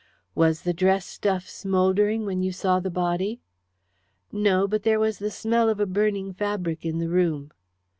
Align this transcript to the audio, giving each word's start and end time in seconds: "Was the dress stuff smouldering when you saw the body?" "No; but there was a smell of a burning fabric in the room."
"Was 0.33 0.61
the 0.63 0.73
dress 0.73 1.05
stuff 1.05 1.47
smouldering 1.47 2.25
when 2.25 2.41
you 2.41 2.51
saw 2.51 2.79
the 2.79 2.89
body?" 2.89 3.39
"No; 4.31 4.67
but 4.67 4.81
there 4.81 4.99
was 4.99 5.21
a 5.21 5.29
smell 5.29 5.69
of 5.69 5.79
a 5.79 5.85
burning 5.85 6.33
fabric 6.33 6.83
in 6.83 6.97
the 6.97 7.07
room." 7.07 7.51